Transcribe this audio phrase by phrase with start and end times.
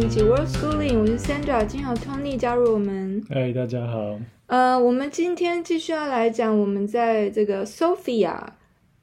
[0.00, 3.22] 们一起 World Schooling，我是 Sandra，今天有 Tony 加入我们。
[3.28, 4.18] 嗨，大家好。
[4.46, 8.34] 呃，我们今天继续要来讲我们在这个 Sofia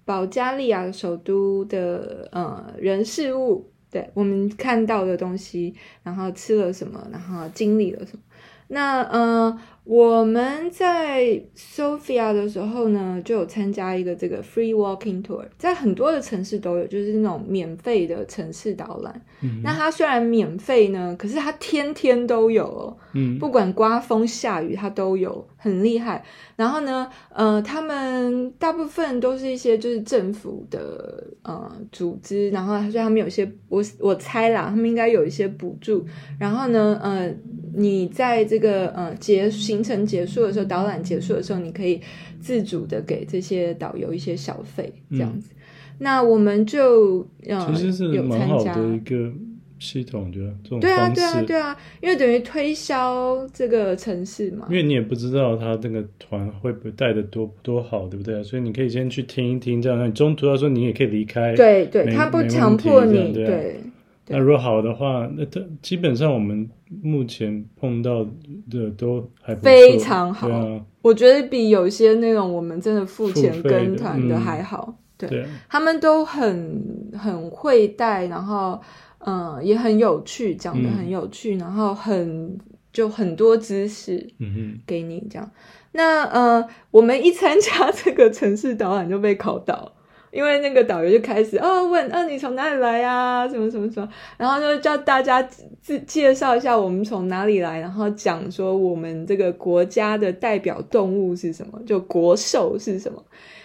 [0.05, 8.23] 保加利亚首都的呃人事物，对，我们看到的东西，然后吃了什么，然后经历了什么。
[8.67, 9.57] 那呃。
[9.89, 19.21] 我们在 Sofia 的时候呢，就有参加一个这个 free walking tour，在很多的城市都有，就是那种免费的城市导览。
[19.41, 26.21] 嗯、那它虽然免费呢，可是它天天都有哦，嗯，不管刮风下雨，它都有，很厉害。
[26.57, 36.05] 然后呢，呃，他们大部分都是一些就是政府的呃组织，然后所以他们有些，我我猜啦，他们应该有一些补助。
[36.37, 37.33] 然后呢，呃。
[37.77, 42.01] 你在这个呃结行程结束的时候，导览结束的时候，你可以
[42.39, 45.51] 自主的给这些导游一些小费，这样子。
[45.51, 45.55] 嗯、
[45.99, 49.31] 那我们就呃其实是蛮好的一个
[49.79, 54.65] 系统，就这种对啊对啊对啊，因为等于推销这个城市嘛。
[54.71, 58.43] 因为你也不知道他那个团会不会带的多多好，对不对？
[58.43, 61.53] 所以你可以先去听一听，这样，你中途要说你也可以离开。
[61.55, 63.79] 对对，他不强迫你，对。
[64.27, 66.69] 对那如果好的话，那它基本上我们
[67.01, 68.25] 目前碰到
[68.69, 70.49] 的都还不，非常好。
[70.49, 74.85] 啊、我觉得比有些那种我们真的付钱跟团的还好。
[74.89, 78.77] 嗯、对，对他们都很很会带，然后
[79.19, 82.57] 嗯也很有趣，讲的很有趣，嗯、然后很
[82.91, 85.49] 就很多知识嗯给你这样。
[85.49, 85.57] 嗯、
[85.93, 89.93] 那呃，我们一参加这个城市导览就被考到。
[90.37, 94.07] 因为那个导游就开始哦问，啊你从哪里来呀、什么什么什么，
[94.37, 95.41] 然后就叫大家
[95.81, 103.19] 自介绍一下我们从哪里来，然后讲说我们这个国家的代表动物是什么，就国兽是什么。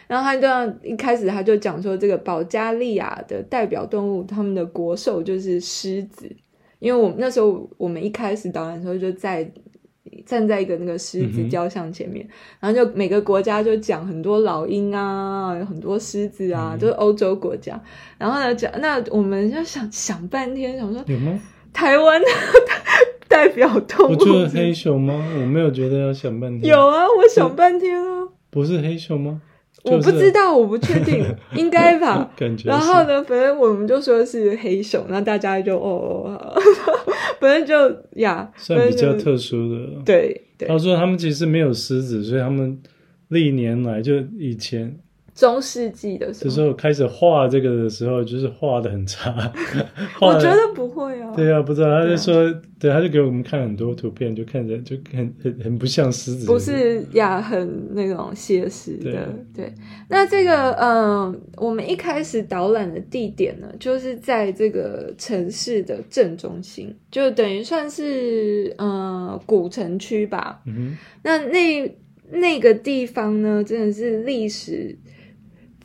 [0.06, 0.48] 然后他就
[0.82, 6.34] 一开始他就讲说这个保加利亚的代表动物，他们的国兽就是狮子。
[6.78, 9.46] 因为我们那时候我们一开始导览的时候就在。
[10.26, 12.30] 站在一个那个狮子雕像前面，嗯、
[12.60, 17.80] 然后就每个国家就讲很多老鹰啊，有很多狮子啊，都、嗯、是欧洲国家。
[18.18, 21.40] 然后呢，讲那我们就想想半天，想说有吗？
[21.72, 22.26] 台湾的
[23.28, 25.14] 代表动物，不就是黑熊吗？
[25.40, 26.70] 我没有觉得要想半天。
[26.70, 29.40] 有啊，我想半天啊，不是黑熊吗？
[29.84, 31.24] 我不知道，我不确定，
[31.56, 32.30] 应该吧。
[32.36, 32.68] 感觉。
[32.68, 36.38] 然后呢，反正我们就说是黑熊，然后大家就哦，
[37.40, 40.02] 反正就呀，算比较特殊的。
[40.04, 40.68] 对对。
[40.68, 42.78] 他说他们其实没有狮子，所以他们
[43.28, 44.96] 历年来就以前。
[45.34, 49.34] 中世纪的时候，这时候开始画这个的时候，就是画的很差。
[50.20, 51.32] 我觉得不会啊。
[51.34, 56.46] 对啊，不知道他就说，对，他就给我们看很多图片，就看着就很很很不像狮子。
[56.46, 59.10] 不是呀，很那种写实的。
[59.54, 59.74] 对，对，
[60.08, 70.60] 那这个嗯，我们一开始导览的地点呢，就是在这个城市的正中心，就等于算是嗯古城区吧。
[70.66, 70.98] 嗯哼。
[71.22, 71.96] 那那
[72.32, 74.94] 那个地方呢，真的是历史。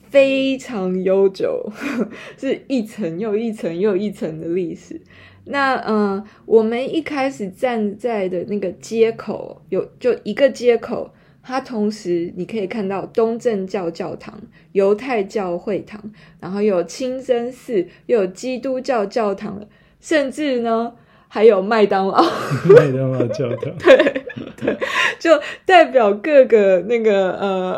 [0.10, 1.72] 非常悠久，
[2.38, 5.02] 是一层又一层又一层的历史。
[5.46, 14.42] 那嗯、呃，我们一开始站在的那个街口，有就一个街口，它同时你可以看到东正教教堂、
[14.74, 19.68] 犹太教会堂，然后有清真寺，又有基督教教堂，
[20.00, 20.96] 甚至呢。
[21.28, 22.22] 还有麦当劳，
[22.76, 24.24] 麦当劳教堂， 对
[24.56, 24.78] 对，
[25.20, 25.32] 就
[25.66, 27.78] 代表各个那个呃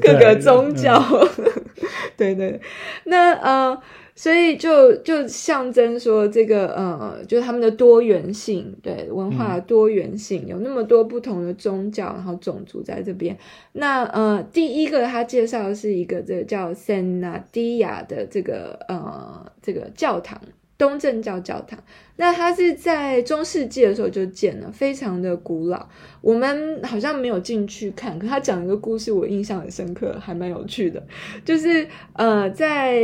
[0.00, 1.28] 各个宗教，嗯、
[2.16, 2.60] 对对，
[3.04, 3.78] 那呃，
[4.14, 13.36] 所以就就象征说这个呃，就他们的多元性，对文化的多元性，嗯、有那么多不同的宗教，然后种族在这边。
[13.72, 20.40] 那呃，第一个他介绍的是一个这个叫圣纳迪亚的这个呃这个教堂。
[20.76, 21.78] 东正教教堂，
[22.16, 25.88] 那它是在中世纪的时候就建了，非常的古老。
[26.20, 31.00] 我们好像没有进去看，可他讲一个故事，我印象很深刻，还蛮有趣的。
[31.44, 33.00] 就是呃，在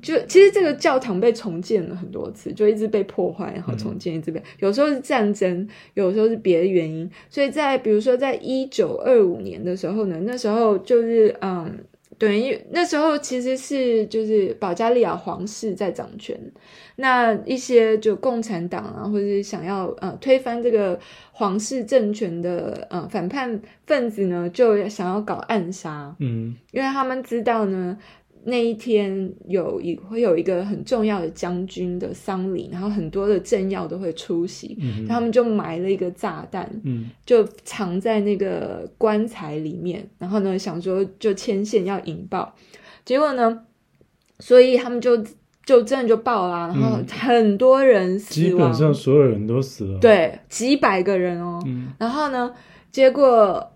[0.00, 7.08] 就其实这个教堂被重建了很多次，就一直被破坏，然后重建，一直被、有时候是战争，有时候是别的原因。
[7.28, 11.84] 所以在比如说在一九二五年的时候呢，那时候就是嗯。
[12.18, 16.38] 对，因为那时候其实是就是保加利亚皇室在掌权，
[16.96, 20.98] 那一些就共产党啊，或者是想要呃推翻这个
[21.32, 27.98] 皇室政权的呃反叛分子呢，就想要搞暗杀，嗯，因为他们知道呢。
[28.44, 42.52] 那一天有一会有一个很重要的将军的丧礼，然后很多的政要都会出席，嗯、他们就埋了一个炸弹，嗯、就藏在那个棺材里面，然后呢想说就牵线要引爆，
[43.04, 43.62] 结果呢，
[44.40, 45.16] 所以他们就
[45.64, 51.62] 就真的就爆啦，然后很多人死亡，基本上所有人都死了，对，几百个人哦。
[51.66, 52.52] 嗯，然后呢，
[52.90, 53.71] 结果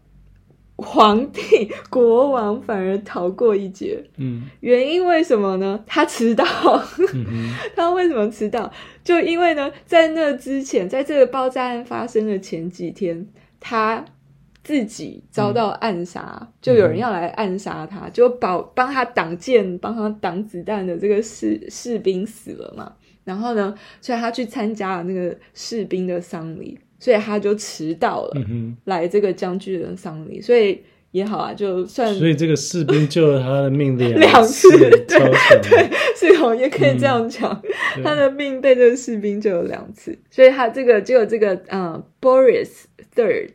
[0.76, 1.40] 皇帝
[1.90, 4.02] 国王反而逃过一劫。
[4.17, 5.82] 嗯，原因为什么呢？
[5.87, 6.44] 他迟到。
[7.14, 8.70] 嗯， 他为什么迟到？
[9.02, 13.26] 就因为呢，在那之前，在这个爆炸案发生的前几天，
[13.61, 14.05] 他。
[14.67, 22.93] 自己遭到暗杀，嗯、就有人要来暗杀他，嗯、就保帮他挡箭、帮他挡子弹的这个士士兵死了嘛。
[23.23, 28.40] 然后呢，所以他去参加了那个士兵的丧礼，所以他就迟到了，
[28.84, 30.40] 来这个将军的丧礼。
[30.40, 34.90] 所以也好啊，就算所以这个士兵救了他的命两两次，对
[35.62, 37.62] 对，是哦，也可以这样讲，
[37.96, 42.84] 嗯、他的命被这个士兵救了两次，所以他这个就有这个呃，Boris
[43.14, 43.50] Third。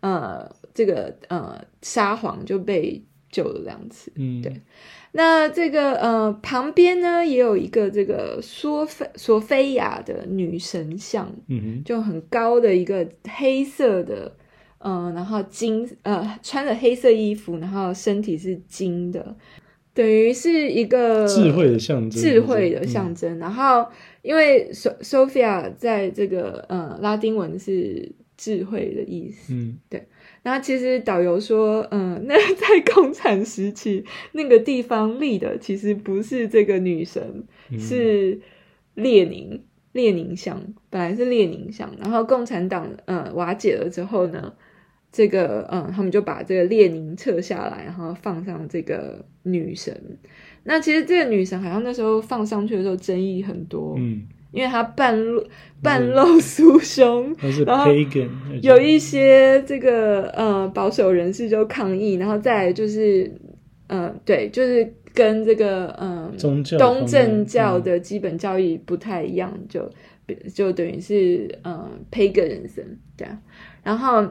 [0.00, 3.02] 呃，这个呃，沙皇就被
[3.34, 4.12] 救了两次。
[4.14, 4.60] 嗯，对。
[5.10, 14.36] 那这个呃，旁边呢也有一个这个索菲索菲亚的女神像，嗯哼，就很高的一个黑色的，
[14.78, 19.36] 嗯、呃，然后金呃，穿着黑色衣服，然后身体是金的，
[19.92, 23.36] 等于是一个智慧的象征，智慧的象征。
[23.36, 23.86] 嗯、然后
[24.22, 28.12] 因为索索菲亚在这个呃拉丁文是。
[28.36, 30.04] 智慧的意思，嗯，对。
[30.44, 38.38] 然后其实导游说，嗯，那在 共产时期那个地方立的其实不是这个女神，嗯、是
[38.94, 39.62] 列宁，
[39.92, 41.90] 列宁像，本来是列宁像。
[41.98, 44.52] 然后共产党，嗯，瓦解了之后呢，
[45.10, 50.18] 这个，嗯，他们就把这个列宁撤下来，然后放上这个女神。
[50.64, 54.28] 那其实这个女神好像那时候放上去的时候争议很多，嗯。
[54.54, 55.44] 因为他半露
[55.82, 57.34] 半露酥胸，
[57.66, 57.92] 然后
[58.62, 63.30] 有一些这个呃保守人士就抗议，然后再来就是
[63.88, 69.92] 呃对，就是跟这个呃宗教东正教的基本教义不太一样，嗯、就
[70.54, 73.26] 就等于是呃 paganism 对，
[73.82, 74.26] 然后。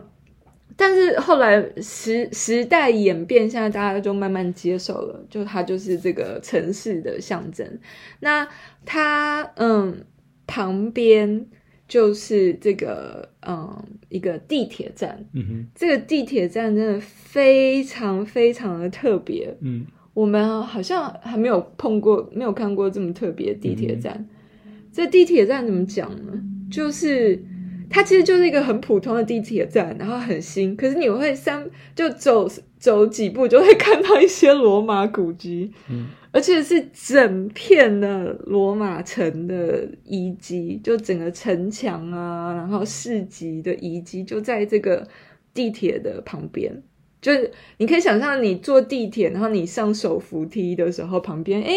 [0.76, 7.78] 但是后来时时代演变，现在大家就慢慢接受了，就它就是这个城市的象征。
[8.22, 8.48] 那
[8.84, 10.04] 它嗯
[10.48, 11.46] 旁边
[11.88, 24.28] 就是这个嗯一个地铁站，嗯哼，这个地铁站真的非常非常的特别，嗯，我们好像还没有碰过，没有看过这么特别的地铁站。
[24.66, 26.34] 嗯，这地铁站怎么讲呢？
[26.72, 27.44] 就是。
[27.90, 30.76] 它其实就是一个很普通的地铁站，然后很新。
[30.76, 32.50] 可是你会三就走
[32.80, 45.08] 走几步，就会看到一些罗马古迹，嗯，而且是整片的罗马城的遗迹，就整个城墙啊，然后市集的遗迹就在这个
[45.54, 46.84] 地铁的旁边。
[47.22, 51.76] 就是你可以想象，你坐地铁，然后你上手扶梯的时候，旁边诶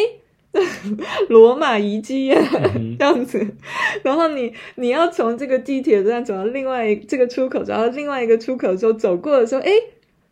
[1.29, 2.37] 罗马遗迹耶，
[2.99, 3.47] 这样子，
[4.03, 9.70] 然后你你要从这个地铁站走到另外这个出口，走到另外一个出口的时候，走过的时候，诶，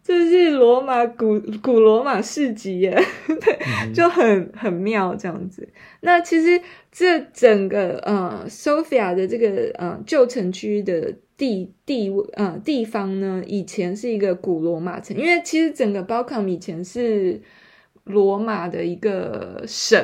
[0.07, 2.95] 这是罗马古古罗马市集耶，
[3.41, 5.67] 对，就很很妙这样子。
[6.01, 6.61] 那其实
[6.93, 17.41] 这整个呃，Sofia 的这个呃旧城区的地地呃地方呢，以前是一个古罗马城，因为其实整个 Balkan 以前是。
[18.07, 19.99] 罗马的一个省，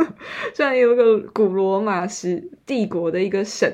[0.56, 3.70] 虽然有个古罗马时帝国的一个省，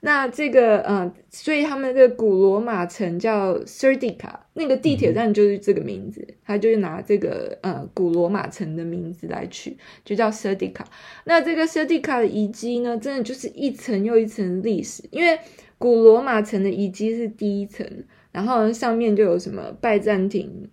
[0.00, 10.84] 那这个呃，所以他们这个古罗马城叫 Serdica，那个地铁站就是这个名字，他就是拿这个呃古罗马城的名字来取，就叫 Serdica。
[11.24, 15.38] 那这个 Serdica 的遗迹呢，真的就是一层又一层历史，因为
[15.76, 17.86] 古罗马城的遗迹是第一层，
[18.32, 20.70] 然后上面就有什么拜占庭。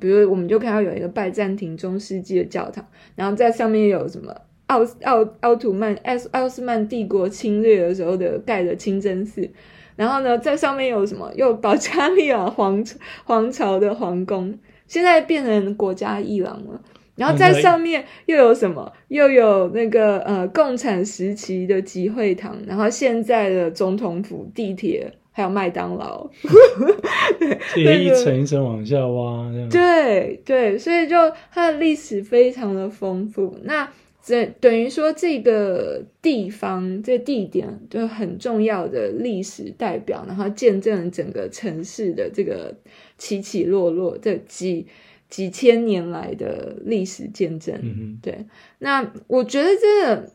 [0.00, 4.34] 比如我们就看到有一个拜占庭中世纪的教堂，然后在上面有什么
[4.66, 9.48] 奥奥奥土曼奥奥斯曼帝国侵略的时候的盖的清真寺，
[9.96, 11.30] 然后呢，在上面有什么？
[11.36, 12.84] 有保加利亚皇
[13.24, 16.80] 皇朝的皇宫，现在变成国家艺廊了。
[17.16, 18.92] 然后在上面又有什么？
[19.08, 25.12] 又有那个呃共产时期的集会堂，然后现在的总统府、地铁。
[25.36, 26.30] 还有麦当劳，
[27.74, 29.68] 对，一层一层往下挖，这样。
[29.68, 31.16] 对对，所以就
[31.52, 33.58] 它的历史非常的丰富。
[33.64, 33.88] 那
[34.26, 42.74] 这等于说这个地方、这个地点就很重要的历史代表，然后见证了整个城市的这个
[43.18, 44.86] 起起落落，这几
[45.28, 47.78] 几千年来的历史见证。
[47.82, 48.46] 嗯哼，对。
[48.78, 50.32] 那我觉得这个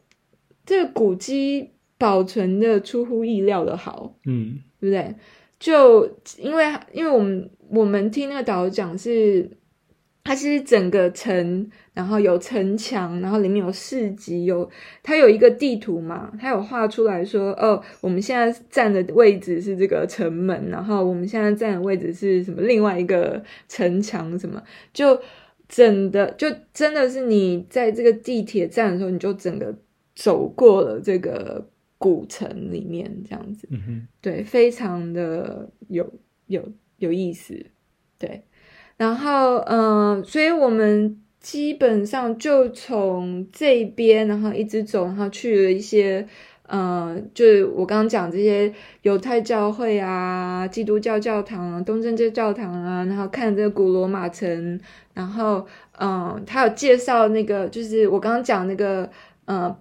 [0.66, 4.16] 这个古迹保存的出乎意料的好。
[4.26, 4.60] 嗯。
[4.80, 5.14] 对不对？
[5.60, 6.06] 就
[6.38, 9.50] 因为因为我们我们听那个导游讲是，
[10.24, 14.70] 它是整个城，然后有城墙，然后里面有市集，有
[15.02, 22.62] 它有一个地图嘛，它有画出来说，哦，我们现在站的位置是这个城门，然后我们现在站的位置是什么？
[22.62, 24.62] 另外一个城墙什么？
[24.94, 25.20] 就
[25.68, 29.76] 整的，就真的是你在这个地铁站的时候，你就整个
[30.16, 36.08] 走过了这个古城里面，这样子，嗯哼，对，非常的有
[36.46, 37.66] 有有意思，
[38.20, 38.44] 对。
[39.00, 46.28] 然后，嗯、所以我们基本上就从这边，然后一直走，然后去了一些，
[46.68, 54.78] 嗯、呃，就是我刚刚讲这些犹太教会啊、基督教教堂啊、东正教教堂啊，然后看这个古罗马城，
[55.14, 55.66] 然后，
[55.98, 59.10] 嗯、呃，他有介绍那个，就是我刚刚讲那个，
[59.46, 59.74] 呃，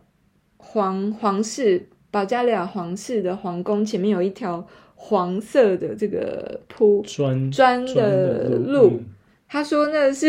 [0.58, 4.64] 皇皇室保加利亚皇室的皇宫前面有一条。
[5.00, 9.04] 黄色的这个铺砖砖的路，嗯、
[9.48, 10.26] 他说那是，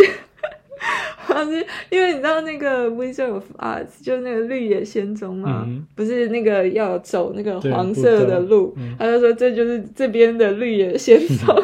[1.26, 11.56] 他是因为你知道那个 Wizard of Oz 就是那个绿野仙踪嘛，嗯、不是那个要走那个黄色的路，嗯、他就说这就是这边的绿野仙踪，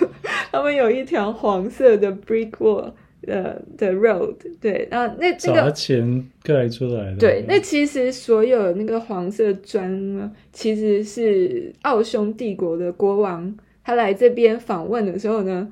[0.00, 0.08] 嗯、
[0.52, 2.92] 他们有一条黄色的 brick wall。
[3.26, 15.70] 呃的 road 对，然后那这个钱盖出来的，对，那其实所有那个黄色砖呢，其实是奥匈帝国的国王，他来这边访问的时候呢，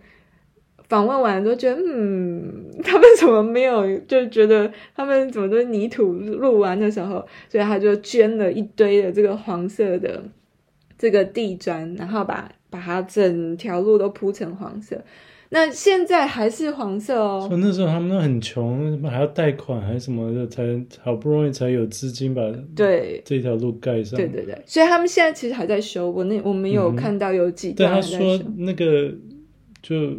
[0.88, 10.22] 访问完都觉得，嗯，他们怎么没有，就觉得他们怎么都是泥土路完的时候，所以他就捐了一堆的这个黄色的
[10.98, 15.02] 这个地砖，然后把把它整条路都铺成黄色。
[15.54, 17.44] 那现在还是黄色哦。
[17.46, 20.62] 说那时候他们都很穷，还要贷款还是什么的，才
[21.02, 22.40] 好不容易才有资金把
[22.74, 24.16] 对这条路盖上。
[24.16, 26.10] 对对对，所以他们现在其实还在修。
[26.10, 27.92] 我那我们有看到有几段。
[27.92, 29.12] 但他说那个
[29.82, 30.12] 就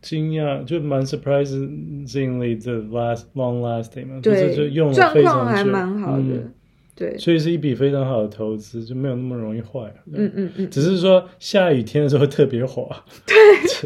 [0.00, 6.22] 惊讶，就蛮 surprisingly the last long lasting 嘛，对就是就用了非常久，状况还蛮好的。
[6.22, 6.54] 嗯
[6.98, 9.82] 对，所以是一笔非常好的投资，就没有那么容易坏。
[10.12, 12.84] 嗯嗯嗯，只是说下雨天的时候特别滑。
[13.24, 13.36] 对，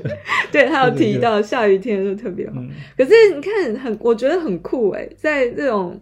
[0.50, 2.54] 对他有提到下雨天的时候特别滑。
[2.57, 6.00] 嗯、可是你看，很我觉得很酷哎，在这种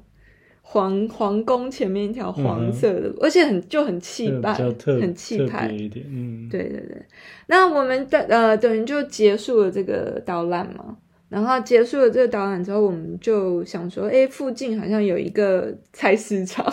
[0.62, 6.06] 皇皇宫前面一条黄色的，嗯、而且很就很气派，很气派一点。
[6.08, 7.02] 嗯，对对对。
[7.48, 10.96] 那我们的呃等于就结束了这个导览嘛。
[11.28, 16.72] 然后结束了这个导览之后，我们就想说，哎，附近好像有一个菜市场。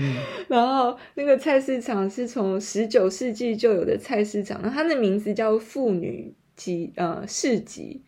[0.00, 0.14] 嗯，
[0.48, 8.00] 然后那个菜市场是从十九世纪就有的菜市场，那它的名字叫妇女集呃市集，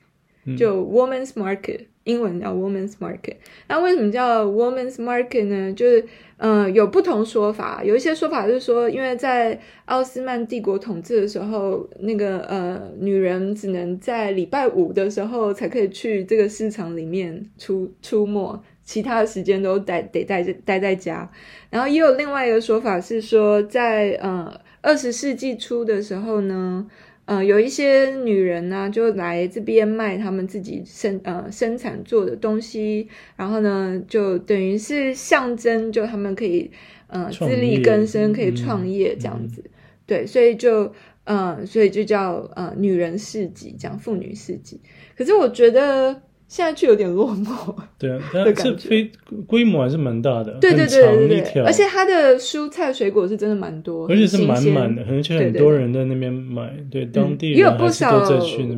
[0.57, 3.37] 就 Woman's Market，英文叫 Woman's Market。
[3.69, 5.73] 那为什么叫 Woman's Market 呢？
[5.75, 6.07] 就是
[6.39, 18.63] 呃有不同说法，有一些说法是说，因为在奥斯曼帝国统治的时候，那个呃女人只能在礼拜五的时候才可以去这个市场里面出出没。
[18.85, 21.31] 其他的时间都待得待在待在家，
[21.71, 26.85] 然后也有另外一个说法是说在，在呃二十世纪初的时候呢，
[27.27, 36.69] 呃有一些女人呢、啊、就来这边卖他们自己生呃生产做的东西，然后呢就等于是象征，就他们可以
[37.07, 39.71] 呃自力更生，可以创业这样子，嗯、
[40.07, 44.81] 对，所以就呃所以就叫呃女人市集，讲妇女市集。
[45.17, 46.23] 可是我觉得。
[46.53, 49.11] 现在去有点落寞，对啊， 但是非
[49.47, 58.23] 规模还是蛮大的，对对对对对，而且它的蔬菜水果是真的蛮多，而且是满满的，而且很多人在那边买，对当地也有不少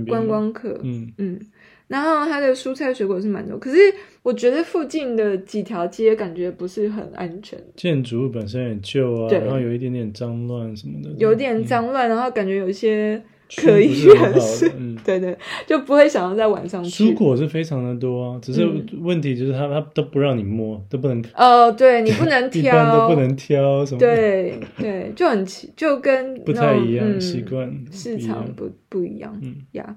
[0.06, 1.12] 观光客，嗯。
[1.18, 1.40] 嗯，
[1.88, 3.76] 然后它的蔬菜水果是蛮多，可是
[4.22, 13.20] 我觉得附近的几条街感觉不是很安全，建筑物本身也旧啊，然后有一点点脏乱什么的，有点脏乱，然后感觉有一些。
[13.56, 15.36] 可以远是，嗯，对对，
[15.66, 17.04] 就不会想要在晚上去。
[17.04, 18.68] 蔬果是非常的多啊，只是
[19.00, 21.22] 问题就是他他都不让你摸，都不能。
[21.36, 23.98] 哦，对你不能挑， 一般都不能挑什么。
[23.98, 29.96] 对对，就很奇，就跟不太一样习惯，市场不不一样，嗯呀。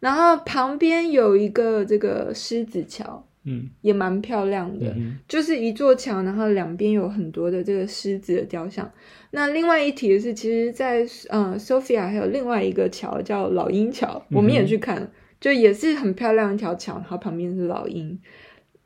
[0.00, 3.24] 然后旁边有一个这个狮子桥。
[3.48, 8.90] 嗯，也蛮漂亮的，嗯、就是一座桥，然后两边有很多的这个狮子的雕像。
[9.30, 18.18] 那另外一提的是，其实在，在呃 Sofia 还有另外一个桥叫老鹰桥，我们也去看，就也是很漂亮一条桥，然后旁边是老鹰。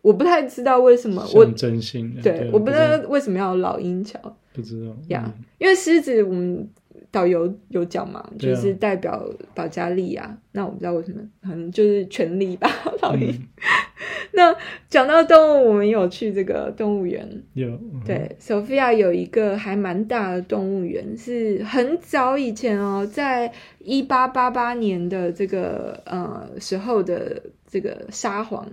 [0.01, 4.19] 我不太知道为什么，我真心对，对我不知道为什么要老鹰桥，
[4.53, 6.69] 不知道呀，嗯、因为狮子我们。
[7.11, 10.23] 导游有讲嘛，就是代表保加利亚。
[10.23, 12.69] 啊、那我不知道为什么，可能就是权力吧，
[13.03, 13.29] 老鹰。
[13.31, 13.49] 嗯、
[14.35, 14.55] 那
[14.89, 17.27] 讲到动物，我们有去这个动物园。
[17.55, 17.69] 有。
[17.69, 28.67] 嗯、对，Sofia 有一个还蛮大的动物园，是很早以前哦，在一八八八年的这个呃时候的这个沙皇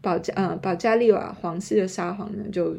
[0.00, 2.76] 保加呃保加利亚皇室的沙皇呢，就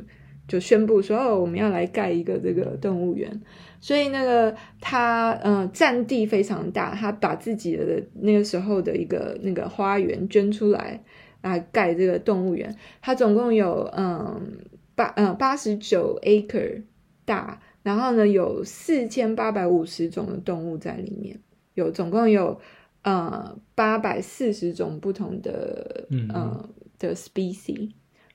[0.48, 3.42] 就宣布说哦，我们要来盖一个这个动物园。
[3.80, 11.04] 所以那个他呃占地非常大，他把自己的那个时候的一个那个花园捐出来
[11.42, 12.76] 来盖这个动物园。
[13.02, 14.60] 他总共有嗯
[14.96, 16.82] 八嗯八十九 acre
[17.26, 21.40] 大，然后呢有四千八百五十种的动物在里面，
[21.76, 22.60] 有总共有
[23.04, 26.70] 呃八百四十种不同的嗯、呃、
[27.00, 27.92] 的 species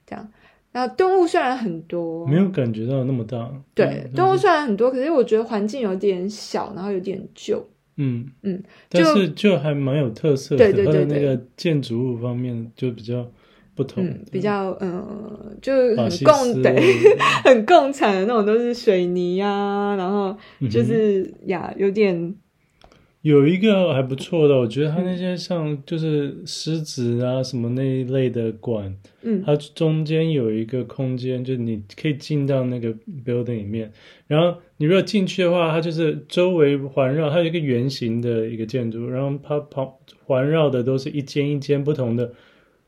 [0.06, 0.32] 这样。
[0.72, 3.48] 然后动物虽然很多，没有感觉到那么大。
[3.74, 7.62] 对，嗯、动物虽然很多，可是我觉得环境有点小，然后有点旧。
[7.96, 10.64] 嗯嗯，但是就还蛮有特色的。
[10.64, 13.30] 对对对，对，那个建筑物方面就比较
[13.74, 16.74] 不同，嗯、比较嗯、呃，就很共对，
[17.44, 20.34] 很共产的那种，都是水泥啊，然后
[20.70, 22.34] 就是、嗯、呀，有点。
[23.22, 32.92] 有一个还不错的，我觉得它那些像就是狮子啊什么那一类的馆，嗯，它中间有一个空间，就你可以进到那个
[33.24, 33.92] building 里面，
[34.26, 39.88] 然后你如果进去的话，它就是周围环绕，它有一个圆形的一个建筑，然后它旁
[40.26, 42.32] 环绕的都是一间一间不同的，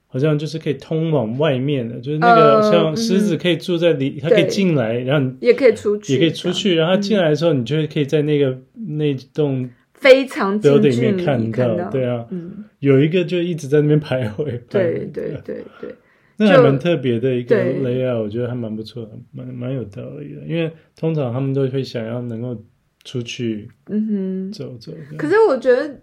[0.09, 9.71] 好像就是可以通往外面的，就是那个像狮子可以住在里，它可以进来，然后也可以出去，也可以出去，然后它进来的时候，你就会可以在那个那栋。
[10.05, 15.95] 非常近距离看到，对啊，嗯，有一个就一直在那边徘徊，对 对对对，
[16.37, 20.43] 那还蛮特别的一个 layout，我觉得还蛮不错的，蛮蛮有道理的。
[20.47, 22.63] 因为通常他们都会想要能够
[23.03, 24.93] 出去，嗯哼，走走。
[25.17, 25.99] 可是我觉得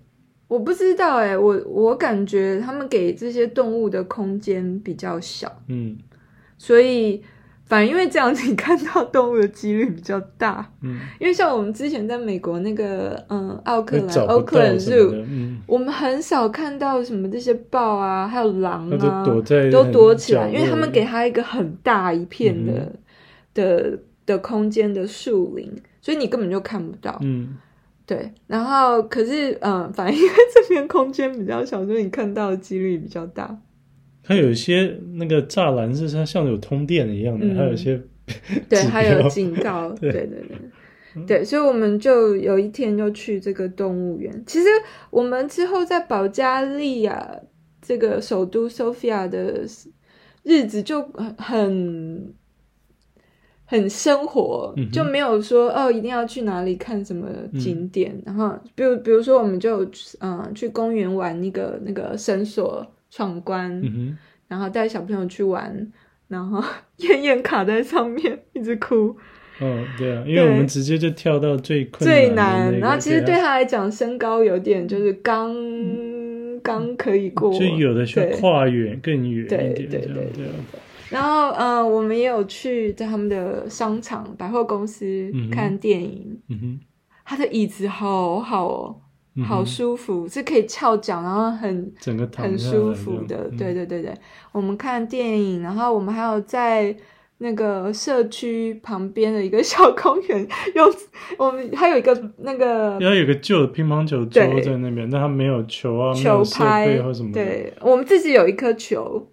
[0.47, 5.95] 我不知道哎，我我感觉他们给这些动物的空间比较小，嗯，
[6.57, 7.21] 所以。
[7.71, 10.69] 反正因为这样子，你看到动物的几率比较大。
[10.81, 22.99] 嗯，因为像我们之前在美国那个，嗯，奥克兰，Oakland Zoo，嗯，我们很少看到什么这些豹啊，还有狼啊，都躲在都躲起来，因为他们给他一个很大一片的、嗯、
[23.53, 27.17] 的的空间的树林，所以你根本就看不到。
[27.21, 27.55] 嗯，
[28.05, 28.33] 对。
[28.47, 33.57] 然后可是，嗯，反正因为这边空间比较小，所以你看到的几率比较大。
[34.23, 38.01] 它有一些那个栅栏是它像有通电一样的，嗯、还有一些
[38.69, 40.25] 对，还有警告，对 对。
[40.27, 44.31] 对对，所以我们就有一天就去这个动物园。
[44.47, 44.69] 其实
[45.09, 47.35] 我们之后在保加利亚
[47.81, 49.65] 这个首都 Sofia 的
[50.43, 51.01] 日子就
[51.37, 52.33] 很
[53.65, 57.27] 很生活，嗯、就没有说哦一定要去哪里看什么
[57.59, 59.83] 景点，嗯、然后比如比如说我们就
[60.19, 62.87] 嗯、呃、去公园玩那个那个绳索。
[63.11, 65.91] 闯关，嗯、然后带小朋友去玩，
[66.27, 66.63] 然后
[66.97, 69.15] 燕燕卡在上面 一直哭。
[69.59, 80.45] 哦，对啊，因为我们直接就跳到最困难、那个、最难，然后其实对他来讲，身高有点就是刚、嗯、刚可以过，就有的需要跨远更远一点，对对对对。
[81.11, 86.39] 然后，嗯、呃，我们也有去在他们的商场、百货公司看电影。
[86.47, 86.79] 嗯哼，
[87.25, 88.95] 他的椅子好好哦。
[89.45, 93.49] 好舒服，嗯、是可以翘脚，然后很整个很舒服的。
[93.51, 94.13] 嗯、对对对对，
[94.51, 96.95] 我们看电影，然后我们还有在
[97.37, 100.93] 那个社区旁边的一个小公园，用
[101.39, 107.31] 我们还有一个那个，然后有个旧的乒乓球桌在那边，对但它没有球啊，球拍或什么。
[107.31, 109.30] 对，我们自己有一颗球。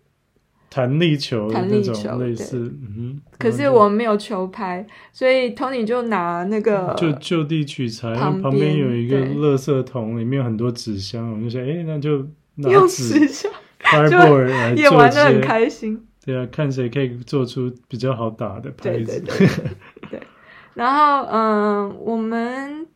[0.71, 3.21] 弹力球，弹力球类似，嗯。
[3.39, 8.15] 可是我们没有球拍，所以 Tony 就拿那个，就就地取材。
[8.15, 12.27] 旁边有一个垃圾桶，里面有很多纸箱，我们就说，哎，那就
[12.57, 13.51] 拿纸箱
[13.81, 16.05] 来，也玩的很开心。
[16.25, 19.25] 对啊，看谁可以做出比较好打的拍子。
[20.11, 20.21] 对，
[20.75, 22.87] 然后嗯，我们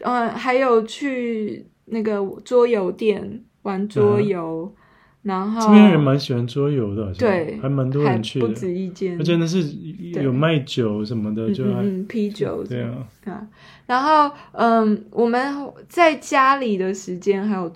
[0.00, 4.74] 嗯还有去那个桌游店玩桌游。
[5.22, 9.16] 然后这边人蛮喜欢桌游的，对，还蛮多人去的，不止一间。
[9.16, 9.62] 而且那是
[10.20, 12.90] 有卖酒什么的，就嗯啤酒这样
[13.24, 13.46] 啊。
[13.86, 15.54] 然后嗯，我们
[15.88, 17.72] 在家里的时间还有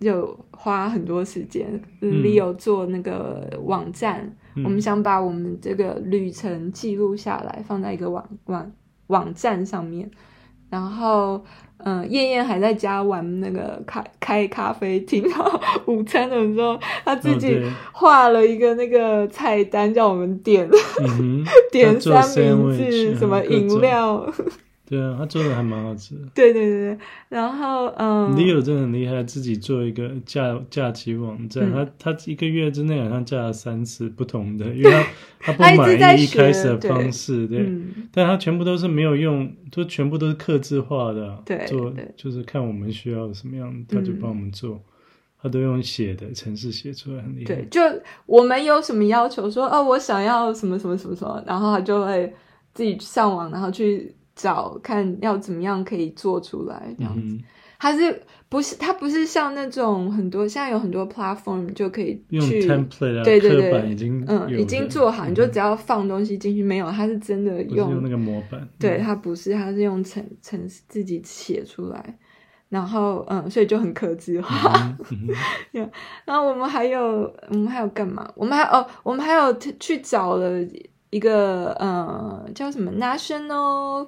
[0.00, 8.72] 有花很多时间，里有做那个网站，我们想把我们这个旅程记录下来，放在一个网网
[9.06, 10.10] 网站上面，
[10.68, 11.44] 然后。
[11.84, 17.60] 嗯，燕燕还在家玩那个开开咖啡厅，然后午餐的时候，他自己
[17.92, 20.68] 画了一个那个菜单，叫我们点，
[21.00, 24.26] 嗯、 点三明治，什么饮料。
[24.92, 26.20] 对啊，他做的还蛮好吃的。
[26.34, 26.98] 对对对，
[27.30, 35.06] 然后嗯，Leo 真的很厉害，自己做一个假假期网站，嗯、他他一个月之内好像架了三次不同的，因为他
[35.40, 37.66] 他不满意一开始的方式，对，对。
[37.66, 44.78] 嗯、但他全部都是没有用，都全部都是客制化的，对，做就是看我们需要什么样，他就帮我们做。
[45.44, 47.46] 他都用写的程式写出来，很厉害。
[47.46, 47.80] 对，就
[48.26, 52.32] 我们有什么要求说，说哦，我想要什么什么什么什么，然后他就会
[52.72, 57.20] 自己上网，然后去找看要怎么样可以做出来这样子。
[57.36, 57.42] 嗯
[57.82, 66.62] 它是不是它不是像那种很多现在有很多 platform 就可以去用 template 啊，对对对，已经嗯已经做好，你就只要放东西进去。
[66.62, 68.68] 没有，它是真的用，用那个模板。
[68.78, 72.16] 对，它不是，它是用程程自己写出来，
[72.68, 74.96] 然后嗯，所以就很客制化。
[76.24, 78.30] 然后我们还有我们还有干嘛？
[78.36, 80.48] 我们还哦，我们还有去找了
[81.10, 84.06] 一个呃叫什么 National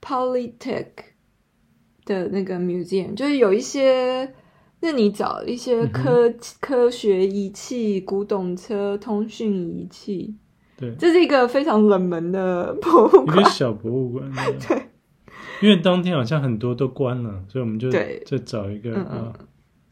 [0.00, 0.86] Polytech。
[2.06, 4.34] 的那个 museum 就是有一些，
[4.80, 10.34] 那你找一些科、嗯、科学仪器、古董车、通讯仪器，
[10.76, 14.28] 对，这是一个非常冷门的 博物馆，一个小博物馆。
[14.66, 14.82] 对，
[15.60, 19.32] 因为当天好像很多都关了，所以我们就对，就找一个嗯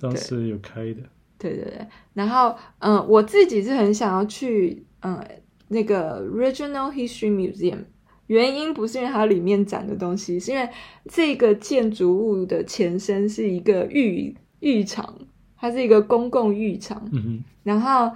[0.01, 1.03] 当时有开的。
[1.39, 5.25] 对对对，然后嗯，我自己是很想要去嗯
[5.69, 7.85] 那个 Regional History Museum。
[8.29, 10.69] 原因不是因为它里面展的东西，是因为
[11.11, 15.13] 这个建筑物的前身是一个浴浴场，
[15.59, 17.03] 它是一个公共浴场。
[17.13, 17.45] 嗯哼。
[17.65, 18.11] 然后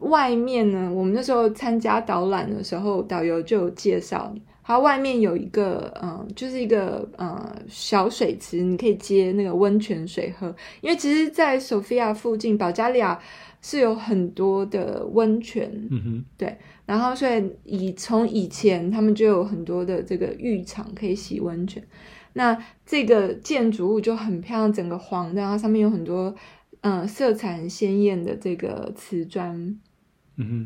[0.00, 7.36] 外面呢，我们那时候参加导览的时候，导游就有介绍，它外面有一个嗯，就是一个嗯
[7.68, 10.54] 小水池，你可以接那个温泉水喝。
[10.82, 13.18] 因为其实，在索菲亚附近，保加利亚
[13.62, 15.70] 是有很多的温泉。
[15.90, 16.24] 嗯哼。
[16.36, 16.56] 对。
[16.88, 21.86] 然后，所以以从以前他们就有很多的这个浴场可以洗温泉。
[22.32, 26.34] 那这个建筑物就很漂亮，整个黄的，然后上面有很多
[26.80, 29.78] 嗯色彩很鲜艳的这个瓷砖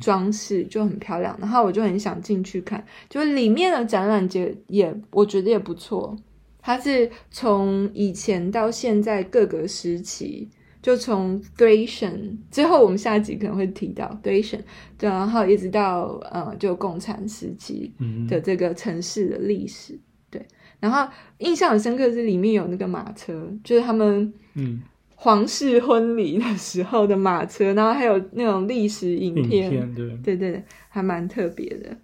[0.01, 1.37] 装饰，就很漂亮。
[1.41, 6.17] 然后我就很想进去看，就里面的展览节也我觉得也不错。
[6.61, 10.49] 它是从以前到现在各个时期。
[10.83, 14.63] 就从 Thracian 之后，我们下一集可能会提到 Thracian
[14.99, 17.95] 对，然后一直到呃，就共产时期
[18.29, 19.97] 的这个城市的历史，
[20.29, 20.45] 对。
[20.81, 24.83] 然后印象很深刻是里面有那个马车，就是他们嗯
[25.15, 31.97] 皇室婚礼的时候的马车，然后还有那种历史影片，影片对对对，还蛮特别的。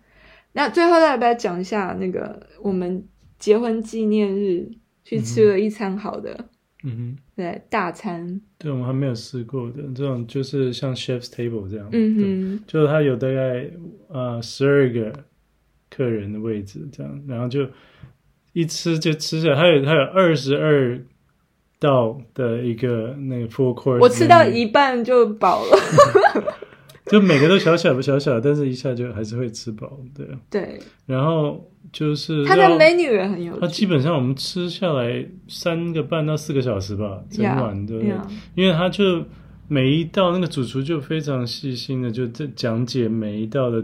[0.52, 3.04] 那最后再来讲一下那个我们
[3.40, 4.70] 结婚纪念日
[5.02, 6.32] 去吃了一餐好的。
[6.38, 6.48] 嗯
[6.84, 13.68] 嗯哼，对，大餐，对，我们还没有试过的这种，就是像 chef's table 这样，嗯哼，就是它有大概
[14.08, 15.12] 呃十二个
[15.90, 17.66] 客人的位置这样，然后就
[18.52, 21.00] 一吃就吃下来，还有它有二十二
[21.80, 25.76] 道的一个那个 full course，我吃到一半就饱了。
[27.08, 30.26] 就每个都小小不小小，但是一下就还是会吃饱，对。
[30.50, 30.78] 对。
[31.06, 33.60] 然后就是它的 menu 也很有趣。
[33.60, 37.98] 它基本上我们吃下来三个半到四个小时吧，整晚对.
[38.54, 39.24] 因为它就
[39.66, 43.82] 每一道那个主厨就非常细心的就在讲解每一道的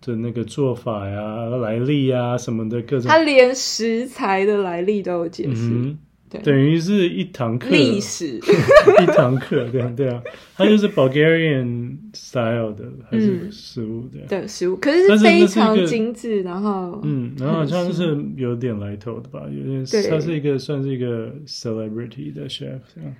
[0.00, 3.08] 的那个做法呀、来历呀什么的各种。
[3.08, 5.94] 他连食材的来历都有解释。
[6.38, 8.38] 等于是一堂课，历史。
[9.02, 10.22] 一堂课，对啊，对啊，
[10.56, 23.14] 它就是 Bulgarian style 的，还是食物的，对食物，可是是非常精致，然后嗯，然后好像是有点来头的吧，有点，它是一个算是一个 celebrity 的 chef 这样。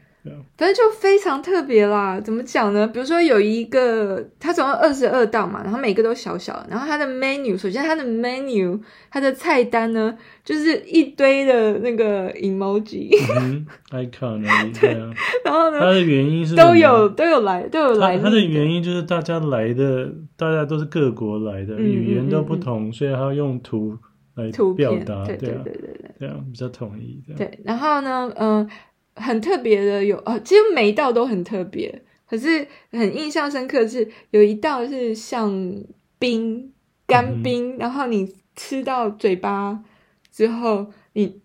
[0.57, 2.87] 反正就非常特别啦，怎么讲呢？
[2.87, 8.79] 比如说有一个，它总共二十二道嘛，然后每个都小小的，然后它的 menu，首先它的 menu，
[9.11, 13.09] 它的菜单呢，就是一堆的那个 emoji，
[13.41, 14.43] 嗯，icon
[14.79, 15.11] 对啊，
[15.45, 23.97] 然后呢，它的原因是都有都有来都有来，它的原因就是大家来的，大家都是各国来的，嗯、语言都不同，嗯、所以它用图
[24.35, 27.23] 来表达，对对对对对，这样比较统一。
[27.37, 28.69] 对，然后呢，嗯、呃。
[29.21, 35.53] 很特别的有啊，其实每一道都很特别，可是很印象深刻的是有一道是像
[36.19, 36.73] 冰
[37.07, 39.83] 干冰，嗯、然后你吃到嘴巴
[40.33, 41.41] 之后，你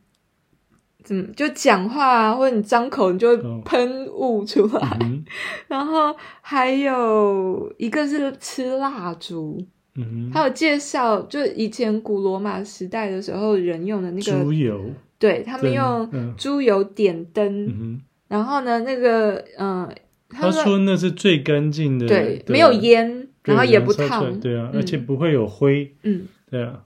[1.03, 5.25] 怎么就讲话啊，或者你张口你就会喷雾出来，哦嗯、
[5.67, 9.63] 然后还有一个是吃蜡烛，
[9.95, 14.81] 嗯，还有介绍就以前古罗马时代的时候人用的那个猪油。
[15.17, 19.95] 对，他们用猪油点灯，嗯、然后呢，那个嗯、呃，
[20.30, 26.82] 他说那是最干净的，对，没有烟，然后也不烫，对啊，嗯、而且不会有灰，嗯，对啊。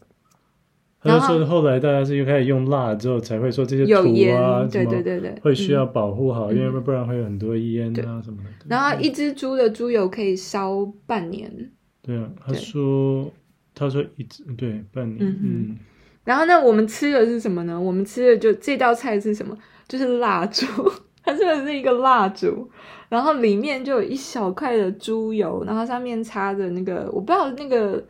[1.02, 3.92] 他就说后来大家是又开始用蜡之后，才会说这些土
[4.36, 8.66] 啊，对对对对，会需要保护好，嗯、因为不然会有很多烟啊什么的。
[8.68, 11.72] 然后一只猪的猪油可以烧半年。
[12.02, 13.32] 对啊，他说
[13.74, 15.78] 他说一只对半年，嗯。
[16.24, 17.80] 嗯然后呢，我们吃的是什么呢？
[17.80, 19.58] 我们吃的就这道菜是什么？
[19.88, 20.66] 就是蜡烛。
[21.22, 22.68] 它真的是一个蜡烛，
[23.08, 28.04] 然后里面就有一小块的猪油，然后上面插着那个我不知道那个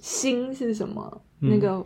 [0.00, 1.84] 心是什么，嗯、那个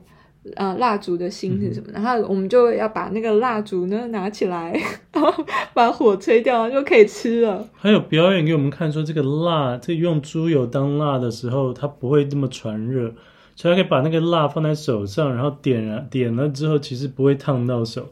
[0.55, 4.79] 呃蜡烛的心是什么，嗯、然后我们就要把那个蜡烛呢拿起来，
[5.13, 5.45] 然后
[5.75, 7.67] 把火吹掉，就可以吃了。
[7.75, 13.13] 还有表演给我们看，说这个蜡，这、用猪油当蜡的时候，它不会那么传热，
[13.57, 18.09] 所以他可以把那个蜡放在手上，然后点燃，点了之后其实不会烫到手。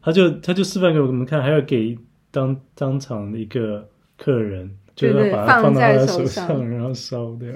[0.00, 1.98] 他就他就示范给我们看，还要给
[2.30, 7.50] 当当场的一个客人，就要把它放到他的手上，然后烧掉，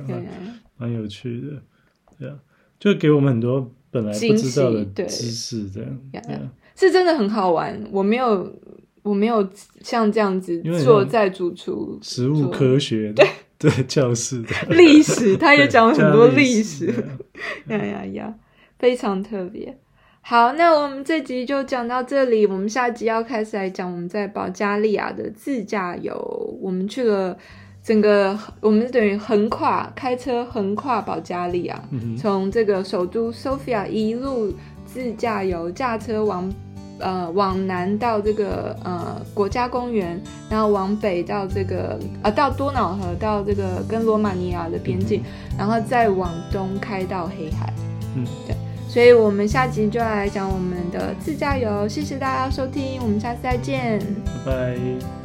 [0.76, 1.46] 蛮、啊、有趣的，
[2.18, 2.36] 对啊，
[2.78, 7.80] 就给我们很多本来不知道的知识，这样，是真的很好玩。
[7.92, 8.52] 我没有
[9.02, 9.48] 我没有
[9.82, 13.22] 像这样子坐在主厨食物科学的。
[13.22, 13.30] 对
[13.70, 16.86] 对教室的 历史，他也讲了很多历史，
[17.68, 18.34] 呀呀呀，
[18.78, 19.76] 非常特别。
[20.22, 22.46] 好，那我们这集就讲到这里。
[22.46, 26.58] 我们下集要开始来讲我们在保加利亚的自驾游。
[26.60, 27.36] 我们去了
[27.82, 36.50] 整个，我们等于横跨开车横跨保加利亚，嗯、从这个首都 Sofia 一路自驾游，驾车往
[37.00, 47.72] 呃往南到这个呃国家公园，然后往北到这个呃到多瑙河，到这个跟罗马尼亚的边境，嗯、然后再往东开到黑海。
[48.14, 48.54] 嗯，对。
[48.88, 51.86] 所以，我们下集就要来讲我们的自驾游。
[51.86, 54.00] 谢谢大家收听，我们下次再见，
[54.44, 55.19] 拜拜。